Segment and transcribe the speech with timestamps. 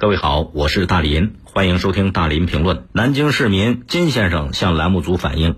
[0.00, 2.86] 各位好，我是大林，欢迎收听大林评论。
[2.92, 5.56] 南京市民金先生向栏目组反映，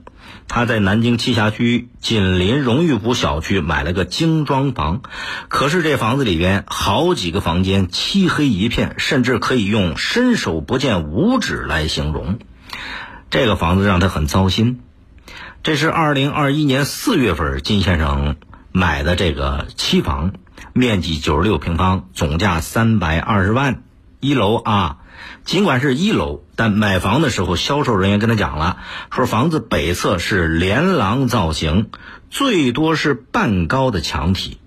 [0.48, 5.02] 他在南京栖霞区紧邻荣誉府小区买了个精装房，
[5.48, 12.38] 可是这房子里边好几个房间漆黑一片，甚至可以用伸手不见五指来形容。
[13.28, 14.80] 这个房子让他很糟心。
[15.62, 18.36] 这是二零二一年四月份金先生
[18.72, 20.32] 买的这个期房，
[20.72, 23.82] 面积九十六平方，总价三百二十万。
[24.20, 24.98] 一楼啊，
[25.44, 28.76] 尽管是一楼，但买房的时候，销售人员跟他讲了，
[29.10, 31.90] 说房子北侧是连廊造型，
[32.28, 34.58] 最多是半高的墙体，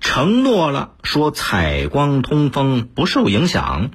[0.00, 3.90] 承诺了说采光通风不受影响。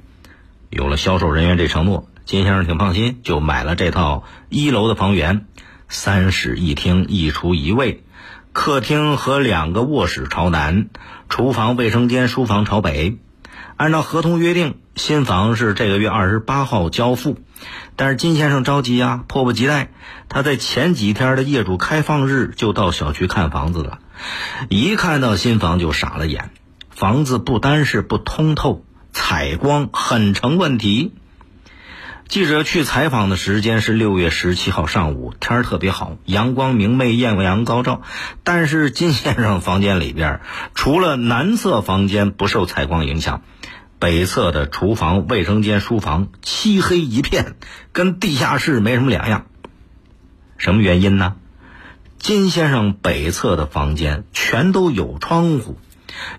[0.70, 5.46] 有了销售人员这承诺，金先生挺放心，就买了这套一楼的房源，
[5.88, 8.04] 三室一厅一厨一卫，
[8.52, 10.90] 客厅和两个卧室朝南，
[11.30, 13.20] 厨房、卫生间、书房朝北。
[13.78, 17.38] 按照合同约定，新房是这个月二十八号交付，
[17.96, 19.92] 但是金先生着急呀，迫不及待。
[20.30, 24.00] 他在前几天的业主开放日就到小区看房子了，
[24.70, 26.50] 一看到新房就傻了眼。
[26.90, 31.14] 房子不单是不通透，采光很成问题。
[32.28, 38.02] 记者去采访的时间是六月十七号上午，天儿特别好，阳光明媚，艳阳高照。
[38.44, 40.42] 但是金先生房间里边，
[40.74, 43.44] 除了南侧房间不受采光影响。
[44.00, 47.56] 北侧的厨房、卫生间、书房漆黑一片，
[47.92, 49.48] 跟地下室没什么两样。
[50.58, 51.36] 什么原因呢？
[52.20, 55.78] 金先生北侧的房间全都有窗户，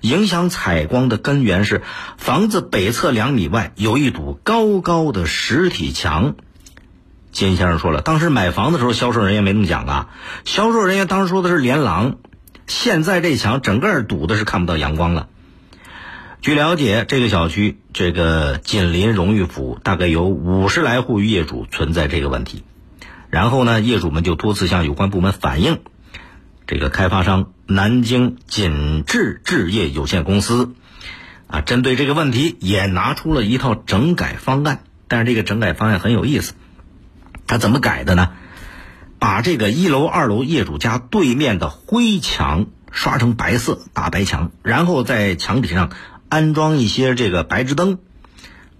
[0.00, 1.82] 影响采光的根源是
[2.16, 6.34] 房子北侧两米外有一堵高高的实体墙。
[7.30, 10.08] 金先生说了，当时买房的时候，销售人员没那么讲啊。
[10.44, 12.16] 销售人员当时说的是连廊，
[12.66, 15.28] 现在这墙整个堵的是看不到阳光了。
[16.40, 22.62] 据了解，这个小区这个紧邻荣誉府，大概有五十来户业主存在这个问题。
[23.28, 25.80] 然后呢，业主们就多次向有关部门反映，
[26.68, 30.74] 这个开发商南京锦致置业有限公司
[31.48, 34.84] 啊，针对这个问题也拿出了一套整改方案。
[35.08, 36.54] 但是这个整改方案很有意思，
[37.48, 38.30] 他怎么改的呢？
[39.18, 45.90] 把这个一楼、二楼业主家对面的灰墙刷成白色大白墙，然后在墙体上。
[46.28, 47.98] 安装一些这个白炽灯，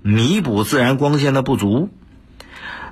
[0.03, 1.91] 弥补自然光线的不足。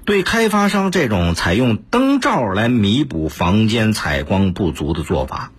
[0.05, 5.51] 对开发商这种采用灯罩来弥补房间采光不足的做法，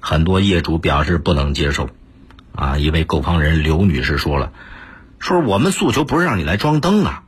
[0.00, 1.88] 很多业主表示不能接受。
[2.54, 4.52] 啊，一位购房人刘女士说了
[5.18, 7.22] ：“说我们诉求不是让你来装灯啊，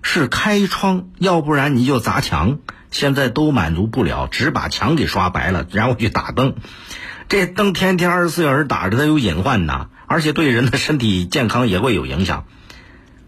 [0.00, 2.58] 是开窗，要不然你就砸墙。
[2.90, 6.54] 现在都满足不了，只把墙给刷白了，然后去打灯。
[7.28, 12.44] 这灯天天二十四小时打着，它有隐患呐。”而且对人的身体健康也会有影响，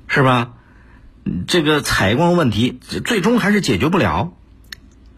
[0.06, 0.53] 是吧？
[1.47, 4.34] 这个采光问题最终还是解决不了，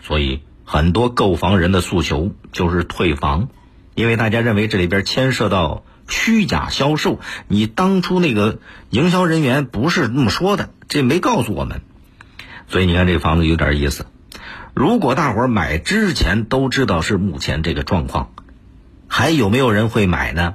[0.00, 3.48] 所以很多购房人的诉求就是退房，
[3.96, 7.18] 因为大家认为这里边牵涉到虚假销售，
[7.48, 8.60] 你当初那个
[8.90, 11.80] 营销人员不是那么说的，这没告诉我们。
[12.68, 14.06] 所以你看这房子有点意思。
[14.72, 18.30] 如果大伙儿买之前都知道是目前这个状况，
[19.08, 20.54] 还有没有人会买呢？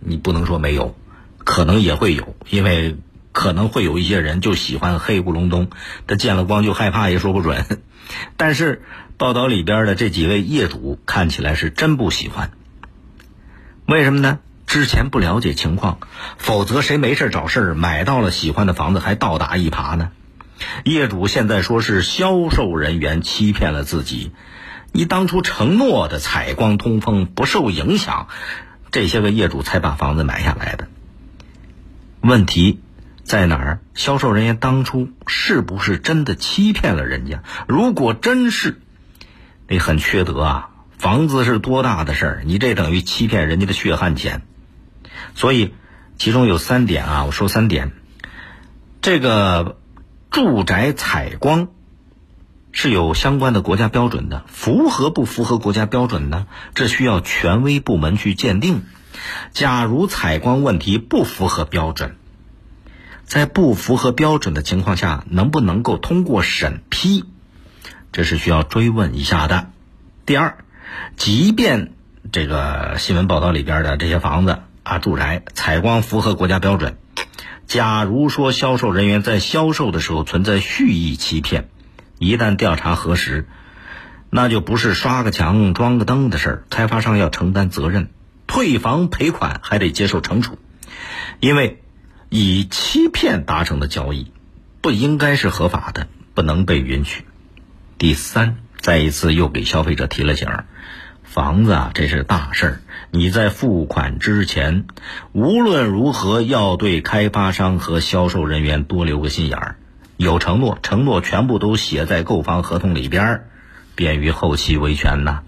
[0.00, 0.96] 你不能说没有，
[1.38, 2.96] 可能也会有，因为
[3.32, 5.70] 可能会有一些人就喜欢黑咕隆咚，
[6.06, 7.64] 他见了光就害怕，也说不准。
[8.36, 8.82] 但是
[9.16, 12.50] 报道里边的这几位业主看起来是真不喜欢，
[13.86, 14.38] 为什么呢？
[14.66, 15.98] 之前不了解情况，
[16.38, 20.10] 否则谁没事找事买到了喜欢的房子还倒打一耙呢？
[20.84, 24.30] 业主现在说是销售人员欺骗了自己，
[24.92, 28.28] 你当初承诺的采光通风不受影响。
[28.90, 30.88] 这些个业主才把房子买下来的，
[32.20, 32.80] 问题
[33.22, 33.80] 在哪儿？
[33.94, 37.42] 销售人员当初是不是真的欺骗了人家？
[37.68, 38.80] 如果真是，
[39.68, 40.70] 你很缺德啊！
[40.98, 44.42] 房子是多大的事儿，你这等于欺骗人家的血汗钱。
[45.34, 45.72] 所以，
[46.18, 47.92] 其中有三点啊，我说三点。
[49.00, 49.78] 这个
[50.30, 51.68] 住宅采光。
[52.72, 56.46] 是有相关的国家标准的，符合不符合国家标准呢？
[56.74, 58.84] 这需要权威部门去鉴定。
[59.52, 62.16] 假如采光问题不符合标准，
[63.24, 67.24] 在不符合标准的情况下，能不能够通过审批？
[68.12, 69.70] 这是需要追问一下的。
[70.24, 70.58] 第二，
[71.16, 71.92] 即便
[72.30, 76.96] 这个新闻报道里边的这些房子啊，住宅采光符合国家标准，
[77.66, 81.68] 假如说销售人员在销售的时候存在蓄意欺骗。
[82.20, 83.46] 一旦调查核实，
[84.28, 88.10] 那就不是刷个墙、装个灯的事儿，开发商要承担责任，
[88.46, 90.58] 退房赔款还得接受惩处。
[91.40, 91.82] 因为
[92.28, 94.30] 以欺骗达成的交易，
[94.82, 97.24] 不应该是合法的，不能被允许。
[97.96, 100.66] 第三，再一次又给消费者提了醒儿：
[101.24, 102.80] 房子啊，这是大事儿，
[103.10, 104.84] 你在付款之前，
[105.32, 109.76] 无论如何要对开发商和销售人员多留个心眼儿，
[110.20, 113.44] 有承诺，承诺全部都写在购房合同里边儿，
[113.94, 115.40] 便于后期维权呐。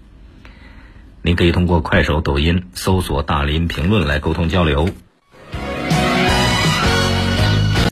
[1.21, 4.89] 您可以通过快手、抖音搜索“大林评论”来沟通交流。